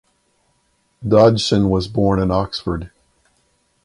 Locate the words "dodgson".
1.07-1.69